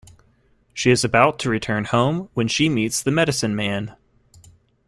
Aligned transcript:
She 0.73 0.89
is 0.89 1.03
about 1.03 1.37
to 1.37 1.49
return 1.51 1.85
home 1.85 2.29
when 2.33 2.47
she 2.47 2.69
meets 2.69 3.03
the 3.03 3.11
medicine 3.11 3.55
man. 3.55 3.95